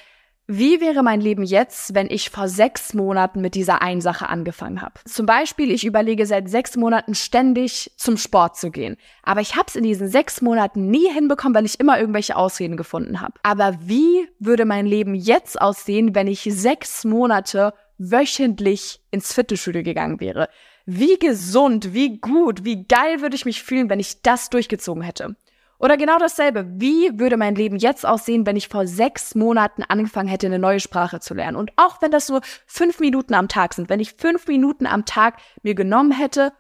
[0.46, 4.82] Wie wäre mein Leben jetzt, wenn ich vor sechs Monaten mit dieser einen Sache angefangen
[4.82, 4.96] habe?
[5.06, 8.98] Zum Beispiel, ich überlege seit sechs Monaten ständig zum Sport zu gehen.
[9.24, 12.76] Aber ich habe es in diesen sechs Monaten nie hinbekommen, weil ich immer irgendwelche Ausreden
[12.76, 13.36] gefunden habe.
[13.44, 20.20] Aber wie würde mein Leben jetzt aussehen, wenn ich sechs Monate wöchentlich ins Fitnessstudio gegangen
[20.20, 20.50] wäre?
[20.86, 25.36] Wie gesund, wie gut, wie geil würde ich mich fühlen, wenn ich das durchgezogen hätte?
[25.80, 26.66] Oder genau dasselbe.
[26.78, 30.80] Wie würde mein Leben jetzt aussehen, wenn ich vor sechs Monaten angefangen hätte, eine neue
[30.80, 31.58] Sprache zu lernen?
[31.58, 35.06] Und auch wenn das nur fünf Minuten am Tag sind, wenn ich fünf Minuten am
[35.06, 36.54] Tag mir genommen hätte,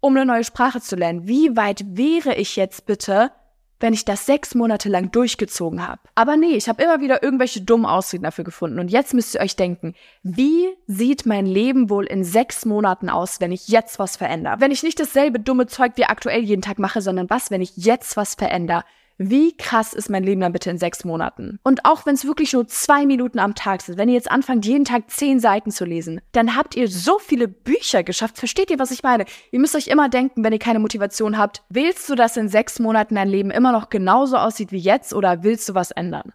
[0.00, 3.32] um eine neue Sprache zu lernen, wie weit wäre ich jetzt bitte,
[3.80, 6.00] wenn ich das sechs Monate lang durchgezogen habe.
[6.14, 8.78] Aber nee, ich habe immer wieder irgendwelche dummen Ausreden dafür gefunden.
[8.78, 13.40] Und jetzt müsst ihr euch denken, wie sieht mein Leben wohl in sechs Monaten aus,
[13.40, 14.60] wenn ich jetzt was verändere?
[14.60, 17.76] Wenn ich nicht dasselbe dumme Zeug wie aktuell jeden Tag mache, sondern was, wenn ich
[17.76, 18.84] jetzt was verändere?
[19.22, 21.58] Wie krass ist mein Leben dann bitte in sechs Monaten?
[21.62, 24.64] Und auch wenn es wirklich nur zwei Minuten am Tag sind, wenn ihr jetzt anfangt,
[24.64, 28.38] jeden Tag zehn Seiten zu lesen, dann habt ihr so viele Bücher geschafft.
[28.38, 29.26] Versteht ihr, was ich meine?
[29.50, 32.78] Ihr müsst euch immer denken, wenn ihr keine Motivation habt, willst du, dass in sechs
[32.78, 36.32] Monaten dein Leben immer noch genauso aussieht wie jetzt oder willst du was ändern?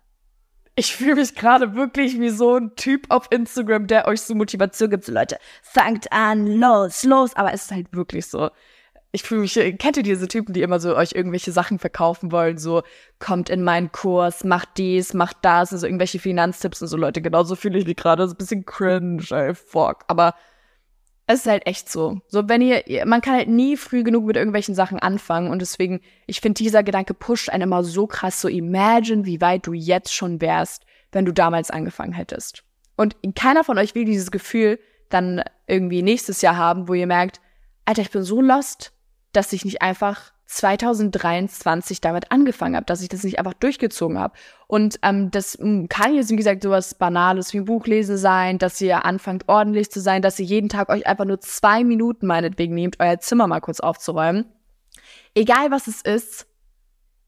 [0.75, 4.91] Ich fühle mich gerade wirklich wie so ein Typ auf Instagram, der euch so Motivation
[4.91, 5.05] gibt.
[5.05, 7.35] So Leute, fangt an, los, los.
[7.35, 8.51] Aber es ist halt wirklich so
[9.15, 12.57] ich fühle mich, kennt ihr diese Typen, die immer so euch irgendwelche Sachen verkaufen wollen,
[12.57, 12.83] so
[13.17, 16.97] kommt in meinen Kurs, macht dies, macht das, also irgendwelche Finanztipps und so.
[16.97, 20.35] Leute, genauso fühle ich mich gerade, das ist ein bisschen cringe, ey, fuck, aber
[21.27, 22.19] es ist halt echt so.
[22.27, 25.49] So, wenn ihr, man kann halt nie früh genug mit irgendwelchen Sachen anfangen.
[25.49, 29.65] Und deswegen, ich finde, dieser Gedanke pusht einen immer so krass, so imagine, wie weit
[29.65, 32.63] du jetzt schon wärst, wenn du damals angefangen hättest.
[32.95, 34.77] Und keiner von euch will dieses Gefühl
[35.09, 37.41] dann irgendwie nächstes Jahr haben, wo ihr merkt,
[37.85, 38.91] Alter, ich bin so lost,
[39.35, 44.35] dass ich nicht einfach 2023 damit angefangen habe, dass ich das nicht einfach durchgezogen habe.
[44.67, 48.57] Und ähm, das hm, kann jetzt, wie gesagt, sowas Banales wie ein Buch lesen sein,
[48.59, 52.27] dass ihr anfangt ordentlich zu sein, dass ihr jeden Tag euch einfach nur zwei Minuten
[52.27, 54.45] meinetwegen nehmt, euer Zimmer mal kurz aufzuräumen.
[55.33, 56.47] Egal was es ist,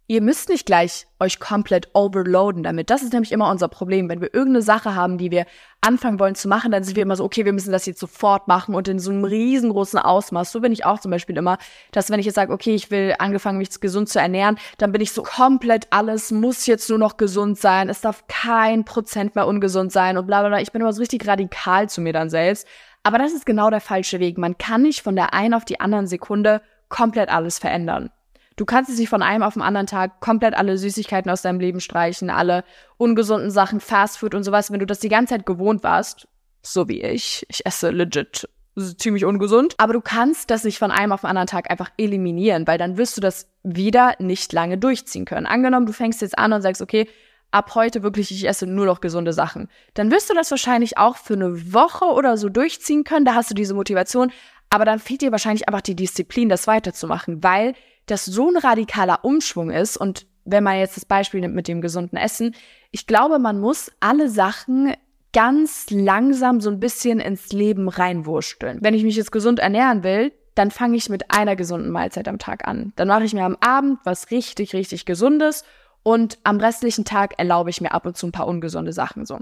[0.09, 2.89] Ihr müsst nicht gleich euch komplett overloaden damit.
[2.89, 4.07] Das ist nämlich immer unser Problem.
[4.07, 5.45] Wenn wir irgendeine Sache haben, die wir
[5.81, 8.47] anfangen wollen zu machen, dann sind wir immer so, okay, wir müssen das jetzt sofort
[8.47, 10.53] machen und in so einem riesengroßen Ausmaß.
[10.53, 11.57] So bin ich auch zum Beispiel immer,
[11.91, 15.01] dass wenn ich jetzt sage, okay, ich will angefangen, mich gesund zu ernähren, dann bin
[15.01, 17.89] ich so komplett alles muss jetzt nur noch gesund sein.
[17.89, 20.61] Es darf kein Prozent mehr ungesund sein und bla bla bla.
[20.61, 22.65] Ich bin immer so richtig radikal zu mir dann selbst.
[23.03, 24.37] Aber das ist genau der falsche Weg.
[24.37, 28.09] Man kann nicht von der einen auf die anderen Sekunde komplett alles verändern.
[28.57, 31.59] Du kannst es nicht von einem auf den anderen Tag komplett alle Süßigkeiten aus deinem
[31.59, 32.63] Leben streichen, alle
[32.97, 36.27] ungesunden Sachen, Fastfood und sowas, wenn du das die ganze Zeit gewohnt warst,
[36.63, 37.45] so wie ich.
[37.49, 38.49] Ich esse legit
[38.97, 39.75] ziemlich ungesund.
[39.77, 42.97] Aber du kannst das nicht von einem auf den anderen Tag einfach eliminieren, weil dann
[42.97, 45.45] wirst du das wieder nicht lange durchziehen können.
[45.45, 47.07] Angenommen, du fängst jetzt an und sagst, okay,
[47.51, 49.69] ab heute wirklich, ich esse nur noch gesunde Sachen.
[49.93, 53.25] Dann wirst du das wahrscheinlich auch für eine Woche oder so durchziehen können.
[53.25, 54.31] Da hast du diese Motivation.
[54.69, 57.73] Aber dann fehlt dir wahrscheinlich einfach die Disziplin, das weiterzumachen, weil
[58.07, 61.81] das so ein radikaler Umschwung ist und wenn man jetzt das Beispiel nimmt mit dem
[61.81, 62.55] gesunden Essen,
[62.91, 64.93] ich glaube, man muss alle Sachen
[65.33, 68.79] ganz langsam so ein bisschen ins Leben reinwursteln.
[68.81, 72.39] Wenn ich mich jetzt gesund ernähren will, dann fange ich mit einer gesunden Mahlzeit am
[72.39, 72.93] Tag an.
[72.95, 75.63] Dann mache ich mir am Abend was richtig, richtig Gesundes
[76.01, 79.39] und am restlichen Tag erlaube ich mir ab und zu ein paar ungesunde Sachen so.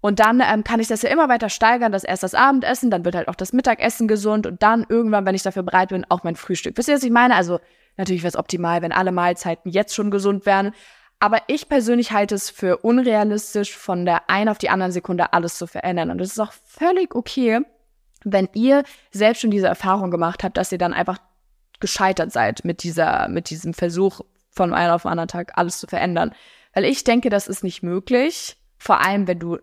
[0.00, 3.04] Und dann ähm, kann ich das ja immer weiter steigern, dass erst das Abendessen, dann
[3.04, 6.22] wird halt auch das Mittagessen gesund und dann irgendwann, wenn ich dafür bereit bin, auch
[6.24, 6.76] mein Frühstück.
[6.76, 7.34] Wisst ihr, was ich meine?
[7.34, 7.60] Also
[7.96, 10.72] Natürlich wäre es optimal, wenn alle Mahlzeiten jetzt schon gesund wären.
[11.18, 15.56] Aber ich persönlich halte es für unrealistisch, von der einen auf die andere Sekunde alles
[15.56, 16.10] zu verändern.
[16.10, 17.60] Und es ist auch völlig okay,
[18.24, 18.82] wenn ihr
[19.12, 21.18] selbst schon diese Erfahrung gemacht habt, dass ihr dann einfach
[21.80, 25.86] gescheitert seid mit dieser, mit diesem Versuch, von einem auf den anderen Tag alles zu
[25.86, 26.34] verändern.
[26.74, 28.56] Weil ich denke, das ist nicht möglich.
[28.78, 29.58] Vor allem, wenn du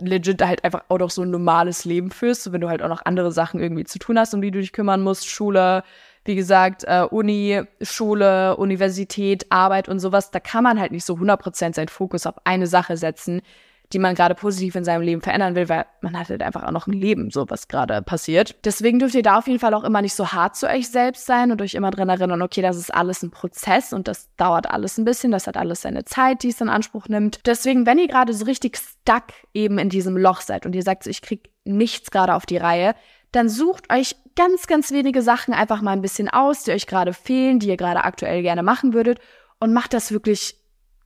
[0.00, 2.88] legit halt einfach auch noch so ein normales Leben führst, so wenn du halt auch
[2.88, 5.84] noch andere Sachen irgendwie zu tun hast, um die du dich kümmern musst, Schule,
[6.24, 11.14] wie gesagt, äh, Uni, Schule, Universität, Arbeit und sowas, da kann man halt nicht so
[11.14, 13.42] 100% seinen Fokus auf eine Sache setzen,
[13.92, 16.70] die man gerade positiv in seinem Leben verändern will, weil man hat halt einfach auch
[16.70, 18.54] noch ein Leben, so was gerade passiert.
[18.64, 21.26] Deswegen dürft ihr da auf jeden Fall auch immer nicht so hart zu euch selbst
[21.26, 24.70] sein und euch immer dran erinnern, okay, das ist alles ein Prozess und das dauert
[24.70, 27.40] alles ein bisschen, das hat alles seine Zeit, die es in Anspruch nimmt.
[27.46, 31.04] Deswegen, wenn ihr gerade so richtig stuck eben in diesem Loch seid und ihr sagt,
[31.04, 32.94] so, ich krieg nichts gerade auf die Reihe,
[33.32, 37.12] dann sucht euch ganz, ganz wenige Sachen einfach mal ein bisschen aus, die euch gerade
[37.12, 39.18] fehlen, die ihr gerade aktuell gerne machen würdet
[39.58, 40.56] und macht das wirklich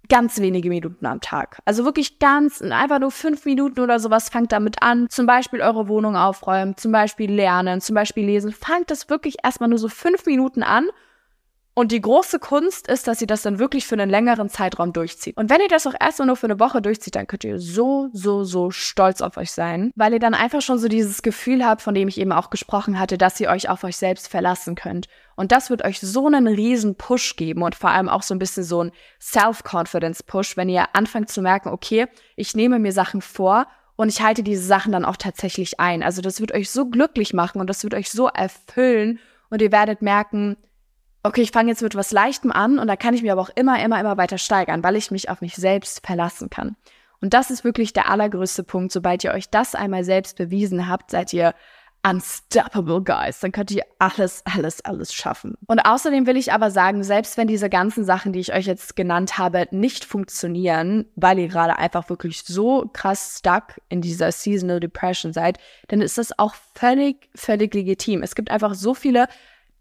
[0.08, 1.58] ganz wenige Minuten am Tag.
[1.64, 5.06] Also wirklich ganz, einfach nur fünf Minuten oder sowas, fangt damit an.
[5.08, 8.52] Zum Beispiel eure Wohnung aufräumen, zum Beispiel lernen, zum Beispiel lesen.
[8.52, 10.88] Fangt das wirklich erstmal nur so fünf Minuten an
[11.76, 15.36] Und die große Kunst ist, dass ihr das dann wirklich für einen längeren Zeitraum durchzieht.
[15.36, 18.10] Und wenn ihr das auch erst nur für eine Woche durchzieht, dann könnt ihr so,
[18.12, 21.82] so, so stolz auf euch sein, weil ihr dann einfach schon so dieses Gefühl habt,
[21.82, 25.08] von dem ich eben auch gesprochen hatte, dass ihr euch auf euch selbst verlassen könnt.
[25.34, 28.38] Und das wird euch so einen riesen Push geben und vor allem auch so ein
[28.38, 32.06] bisschen so ein Self-Confidence-Push, wenn ihr anfangt zu merken, okay,
[32.36, 36.04] ich nehme mir Sachen vor und ich halte diese Sachen dann auch tatsächlich ein.
[36.04, 39.18] Also das wird euch so glücklich machen und das wird euch so erfüllen
[39.50, 40.56] und ihr werdet merken,
[41.24, 43.50] okay, ich fange jetzt mit was Leichtem an und da kann ich mir aber auch
[43.54, 46.76] immer, immer, immer weiter steigern, weil ich mich auf mich selbst verlassen kann.
[47.20, 48.92] Und das ist wirklich der allergrößte Punkt.
[48.92, 51.54] Sobald ihr euch das einmal selbst bewiesen habt, seid ihr
[52.06, 53.40] unstoppable guys.
[53.40, 55.54] Dann könnt ihr alles, alles, alles schaffen.
[55.66, 58.94] Und außerdem will ich aber sagen, selbst wenn diese ganzen Sachen, die ich euch jetzt
[58.94, 64.80] genannt habe, nicht funktionieren, weil ihr gerade einfach wirklich so krass stuck in dieser Seasonal
[64.80, 65.58] Depression seid,
[65.88, 68.22] dann ist das auch völlig, völlig legitim.
[68.22, 69.26] Es gibt einfach so viele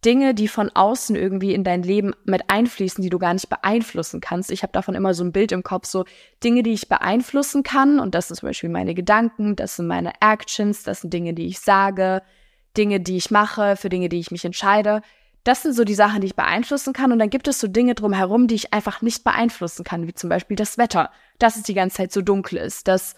[0.04, 4.22] Dinge, die von außen irgendwie in dein Leben mit einfließen, die du gar nicht beeinflussen
[4.22, 4.52] kannst.
[4.52, 6.06] Ich habe davon immer so ein Bild im Kopf, so
[6.44, 8.00] Dinge, die ich beeinflussen kann.
[8.00, 11.48] Und das sind zum Beispiel meine Gedanken, das sind meine Actions, das sind Dinge, die
[11.48, 12.22] ich sage,
[12.76, 15.02] Dinge, die ich mache, für Dinge, die ich mich entscheide.
[15.44, 17.12] Das sind so die Sachen, die ich beeinflussen kann.
[17.12, 20.30] Und dann gibt es so Dinge drumherum, die ich einfach nicht beeinflussen kann, wie zum
[20.30, 23.16] Beispiel das Wetter, dass es die ganze Zeit so dunkel ist, dass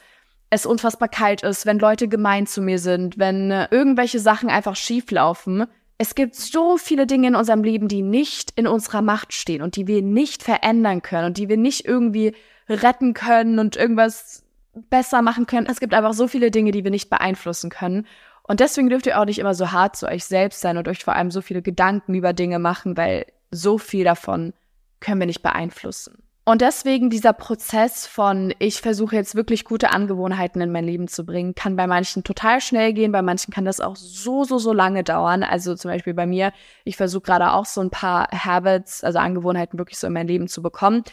[0.49, 4.75] es unfassbar kalt ist, wenn Leute gemein zu mir sind, wenn äh, irgendwelche Sachen einfach
[4.75, 5.65] schief laufen
[5.97, 9.75] es gibt so viele Dinge in unserem Leben, die nicht in unserer Macht stehen und
[9.75, 12.35] die wir nicht verändern können und die wir nicht irgendwie
[12.67, 15.67] retten können und irgendwas besser machen können.
[15.67, 18.07] Es gibt einfach so viele Dinge, die wir nicht beeinflussen können.
[18.43, 21.03] Und deswegen dürft ihr auch nicht immer so hart zu euch selbst sein und euch
[21.03, 24.53] vor allem so viele Gedanken über Dinge machen, weil so viel davon
[24.99, 26.24] können wir nicht beeinflussen.
[26.47, 31.25] Und deswegen dieser Prozess von, ich versuche jetzt wirklich gute Angewohnheiten in mein Leben zu
[31.25, 34.71] bringen, kann bei manchen total schnell gehen, bei manchen kann das auch so, so, so
[34.71, 35.41] lange dauern.
[35.41, 36.53] Also zum Beispiel bei mir,
[36.83, 40.47] ich versuche gerade auch so ein paar Habits, also Angewohnheiten wirklich so in mein Leben
[40.47, 41.03] zu bekommen.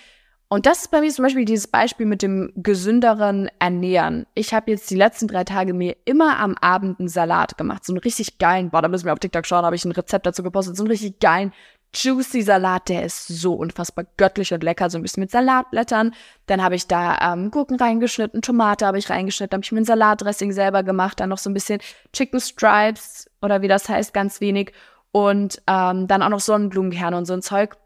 [0.48, 4.26] Und das ist bei mir zum Beispiel dieses Beispiel mit dem gesünderen Ernähren.
[4.34, 7.86] Ich habe jetzt die letzten drei Tage mir immer am Abend einen Salat gemacht.
[7.86, 10.26] So einen richtig geilen, boah, da müssen wir auf TikTok schauen, habe ich ein Rezept
[10.26, 10.76] dazu gepostet.
[10.76, 11.54] So einen richtig geilen
[11.94, 16.14] juicy Salat, der ist so unfassbar göttlich und lecker, so ein bisschen mit Salatblättern.
[16.46, 19.84] Dann habe ich da ähm, Gurken reingeschnitten, Tomate habe ich reingeschnitten, habe ich mir ein
[19.84, 21.80] Salatdressing selber gemacht, dann noch so ein bisschen
[22.12, 24.72] Chicken Stripes oder wie das heißt, ganz wenig
[25.12, 27.76] und ähm, dann auch noch Sonnenblumenkerne und so ein Zeug.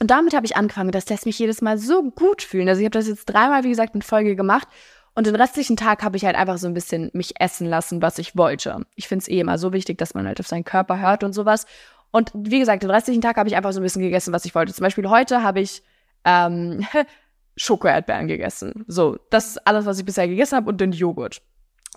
[0.00, 2.68] Und damit habe ich angefangen, das lässt mich jedes Mal so gut fühlen.
[2.68, 4.66] Also ich habe das jetzt dreimal, wie gesagt, in Folge gemacht.
[5.14, 8.18] Und den restlichen Tag habe ich halt einfach so ein bisschen mich essen lassen, was
[8.18, 8.84] ich wollte.
[8.96, 11.34] Ich finde es eh immer so wichtig, dass man halt auf seinen Körper hört und
[11.34, 11.66] sowas.
[12.12, 14.54] Und wie gesagt, den restlichen Tag habe ich einfach so ein bisschen gegessen, was ich
[14.54, 14.72] wollte.
[14.72, 15.82] Zum Beispiel heute habe ich
[16.24, 16.86] ähm,
[17.56, 18.84] Schoko-Erdbeeren gegessen.
[18.86, 21.42] So, das ist alles, was ich bisher gegessen habe und den Joghurt.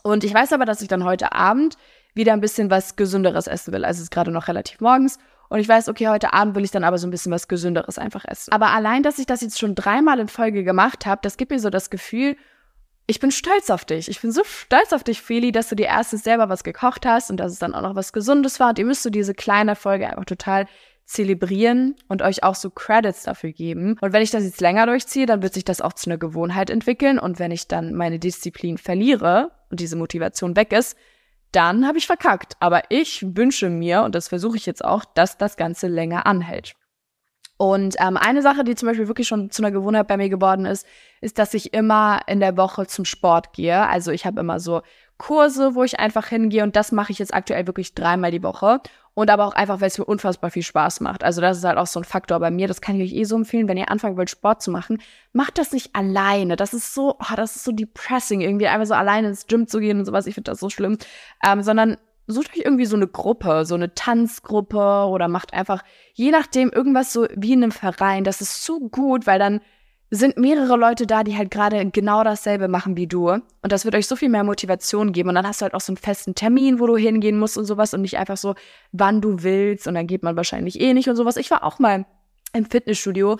[0.03, 1.77] Und ich weiß aber, dass ich dann heute Abend
[2.13, 3.85] wieder ein bisschen was Gesünderes essen will.
[3.85, 5.19] Also es ist gerade noch relativ morgens.
[5.49, 7.99] Und ich weiß, okay, heute Abend will ich dann aber so ein bisschen was Gesünderes
[7.99, 8.51] einfach essen.
[8.51, 11.59] Aber allein, dass ich das jetzt schon dreimal in Folge gemacht habe, das gibt mir
[11.59, 12.35] so das Gefühl,
[13.07, 14.09] ich bin stolz auf dich.
[14.09, 17.29] Ich bin so stolz auf dich, Feli, dass du dir erstens selber was gekocht hast
[17.29, 18.69] und dass es dann auch noch was Gesundes war.
[18.69, 20.65] Und ihr müsst so diese kleine Folge einfach total
[21.05, 23.97] zelebrieren und euch auch so Credits dafür geben.
[24.01, 26.71] Und wenn ich das jetzt länger durchziehe, dann wird sich das auch zu einer Gewohnheit
[26.71, 27.19] entwickeln.
[27.19, 30.97] Und wenn ich dann meine Disziplin verliere und diese Motivation weg ist,
[31.51, 32.53] dann habe ich verkackt.
[32.59, 36.75] Aber ich wünsche mir, und das versuche ich jetzt auch, dass das Ganze länger anhält.
[37.57, 40.65] Und ähm, eine Sache, die zum Beispiel wirklich schon zu einer Gewohnheit bei mir geworden
[40.65, 40.85] ist,
[41.21, 43.87] ist, dass ich immer in der Woche zum Sport gehe.
[43.87, 44.81] Also ich habe immer so
[45.17, 48.81] Kurse, wo ich einfach hingehe und das mache ich jetzt aktuell wirklich dreimal die Woche.
[49.13, 51.23] Und aber auch einfach, weil es mir unfassbar viel Spaß macht.
[51.23, 52.67] Also das ist halt auch so ein Faktor bei mir.
[52.67, 55.01] Das kann ich euch eh so empfehlen, wenn ihr anfangen wollt, Sport zu machen.
[55.31, 56.57] Macht das nicht alleine.
[56.57, 59.79] Das ist so, oh, das ist so depressing, irgendwie einfach so alleine ins Gym zu
[59.79, 60.27] gehen und sowas.
[60.27, 60.97] Ich finde das so schlimm.
[61.47, 61.95] Ähm, sondern
[62.27, 65.83] sucht euch irgendwie so eine Gruppe, so eine Tanzgruppe oder macht einfach,
[66.13, 68.23] je nachdem, irgendwas so wie in einem Verein.
[68.23, 69.61] Das ist so gut, weil dann
[70.11, 73.29] sind mehrere Leute da, die halt gerade genau dasselbe machen wie du.
[73.29, 75.29] Und das wird euch so viel mehr Motivation geben.
[75.29, 77.65] Und dann hast du halt auch so einen festen Termin, wo du hingehen musst und
[77.65, 78.55] sowas und nicht einfach so,
[78.91, 79.87] wann du willst.
[79.87, 81.37] Und dann geht man wahrscheinlich eh nicht und sowas.
[81.37, 82.05] Ich war auch mal
[82.53, 83.37] im Fitnessstudio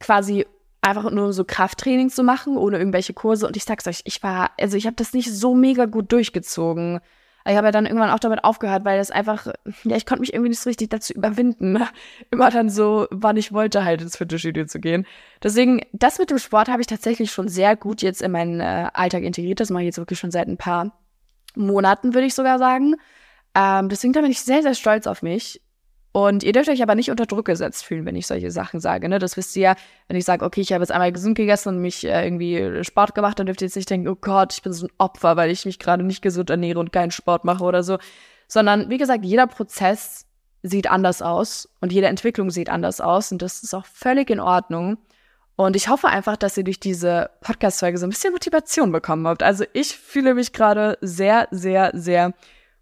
[0.00, 0.46] quasi
[0.80, 3.46] einfach nur so Krafttraining zu machen, ohne irgendwelche Kurse.
[3.46, 7.00] Und ich sag's euch, ich war, also ich habe das nicht so mega gut durchgezogen.
[7.46, 9.46] Ich habe ja dann irgendwann auch damit aufgehört, weil das einfach,
[9.84, 11.82] ja, ich konnte mich irgendwie nicht so richtig dazu überwinden,
[12.30, 15.06] immer dann so, wann ich wollte, halt ins Fitnessstudio zu gehen.
[15.42, 18.88] Deswegen, das mit dem Sport habe ich tatsächlich schon sehr gut jetzt in meinen äh,
[18.92, 19.60] Alltag integriert.
[19.60, 20.92] Das mache ich jetzt wirklich schon seit ein paar
[21.54, 22.96] Monaten, würde ich sogar sagen.
[23.54, 25.60] Ähm, deswegen da bin ich sehr, sehr stolz auf mich.
[26.12, 29.08] Und ihr dürft euch aber nicht unter Druck gesetzt fühlen, wenn ich solche Sachen sage.
[29.08, 29.18] Ne?
[29.18, 29.74] Das wisst ihr ja,
[30.08, 33.14] wenn ich sage, okay, ich habe jetzt einmal gesund gegessen und mich äh, irgendwie Sport
[33.14, 35.50] gemacht, dann dürft ihr jetzt nicht denken, oh Gott, ich bin so ein Opfer, weil
[35.50, 37.96] ich mich gerade nicht gesund ernähre und keinen Sport mache oder so.
[38.46, 40.26] Sondern, wie gesagt, jeder Prozess
[40.62, 44.38] sieht anders aus und jede Entwicklung sieht anders aus und das ist auch völlig in
[44.38, 44.98] Ordnung.
[45.56, 49.42] Und ich hoffe einfach, dass ihr durch diese Podcast-Folge so ein bisschen Motivation bekommen habt.
[49.42, 52.34] Also ich fühle mich gerade sehr, sehr, sehr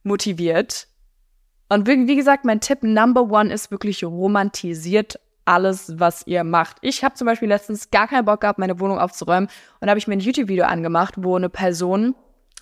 [0.02, 0.88] motiviert.
[1.70, 6.78] Und wie gesagt, mein Tipp Number One ist wirklich romantisiert alles, was ihr macht.
[6.80, 9.48] Ich habe zum Beispiel letztens gar keinen Bock gehabt, meine Wohnung aufzuräumen
[9.80, 12.16] und habe ich mir ein YouTube-Video angemacht, wo eine Person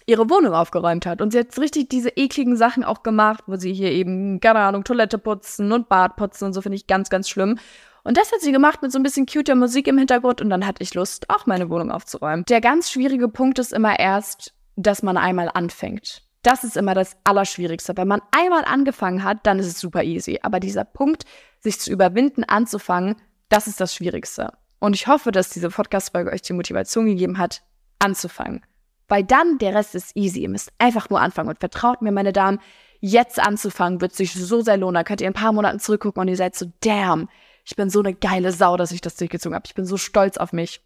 [0.05, 1.23] ihre Wohnung aufgeräumt hat.
[1.23, 4.85] Und sie hat richtig diese ekligen Sachen auch gemacht, wo sie hier eben, keine Ahnung,
[4.85, 7.59] Toilette putzen und Bad putzen und so finde ich ganz, ganz schlimm.
[8.05, 10.66] Und das hat sie gemacht mit so ein bisschen cuter Musik im Hintergrund und dann
[10.66, 12.44] hatte ich Lust, auch meine Wohnung aufzuräumen.
[12.49, 16.28] Der ganz schwierige Punkt ist immer erst, dass man einmal anfängt.
[16.49, 17.95] Das ist immer das Allerschwierigste.
[17.95, 20.39] Wenn man einmal angefangen hat, dann ist es super easy.
[20.43, 21.27] Aber dieser Punkt,
[21.61, 23.17] sich zu überwinden, anzufangen,
[23.51, 24.55] das ist das Schwierigste.
[24.79, 27.61] Und ich hoffe, dass diese Podcast-Folge euch die Motivation gegeben hat,
[27.99, 28.65] anzufangen.
[29.09, 30.41] Weil dann der Rest ist easy.
[30.41, 31.51] Ihr müsst einfach nur anfangen.
[31.51, 32.61] Und vertraut mir, meine Damen,
[33.01, 34.95] jetzt anzufangen wird sich so sehr lohnen.
[34.95, 37.29] Da könnt ihr in ein paar Monaten zurückgucken und ihr seid so, damn,
[37.67, 39.67] ich bin so eine geile Sau, dass ich das durchgezogen habe.
[39.67, 40.81] Ich bin so stolz auf mich.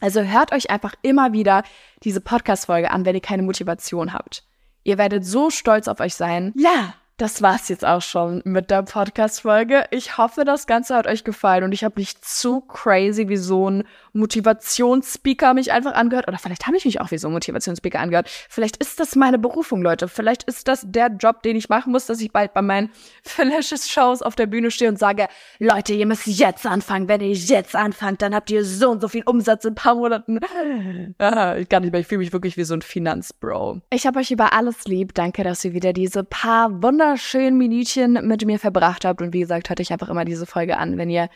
[0.00, 1.64] Also hört euch einfach immer wieder
[2.04, 4.44] diese Podcast-Folge an, wenn ihr keine Motivation habt.
[4.90, 6.52] Ihr werdet so stolz auf euch sein.
[6.56, 9.84] Ja, das war's jetzt auch schon mit der Podcast-Folge.
[9.90, 13.68] Ich hoffe, das Ganze hat euch gefallen und ich habe nicht zu crazy wie so
[13.68, 16.28] ein Motivationsspeaker mich einfach angehört.
[16.28, 18.30] Oder vielleicht habe ich mich auch wie so ein Motivationsspeaker angehört.
[18.48, 20.08] Vielleicht ist das meine Berufung, Leute.
[20.08, 22.90] Vielleicht ist das der Job, den ich machen muss, dass ich bald bei meinen
[23.22, 25.28] Flashes-Shows auf der Bühne stehe und sage,
[25.58, 27.06] Leute, ihr müsst jetzt anfangen.
[27.08, 29.94] Wenn ihr jetzt anfangt, dann habt ihr so und so viel Umsatz in ein paar
[29.94, 30.40] Monaten.
[31.18, 32.00] ah, ich kann nicht mehr.
[32.00, 33.82] Ich fühle mich wirklich wie so ein Finanzbro.
[33.90, 35.14] Ich habe euch über alles lieb.
[35.14, 39.20] Danke, dass ihr wieder diese paar wunderschönen Minütchen mit mir verbracht habt.
[39.20, 41.28] Und wie gesagt, hört euch einfach immer diese Folge an, wenn ihr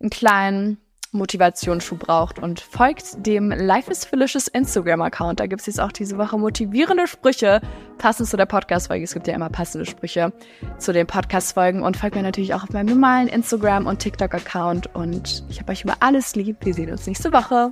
[0.00, 0.78] einen kleinen
[1.12, 5.38] Motivationsschub braucht und folgt dem Life is Felicious Instagram-Account.
[5.38, 7.60] Da gibt es jetzt auch diese Woche motivierende Sprüche,
[7.98, 9.04] passend zu der Podcast-Folge.
[9.04, 10.32] Es gibt ja immer passende Sprüche
[10.78, 14.94] zu den Podcast-Folgen und folgt mir natürlich auch auf meinem normalen Instagram- und TikTok-Account.
[14.94, 16.56] Und ich habe euch über alles lieb.
[16.64, 17.70] Wir sehen uns nächste Woche.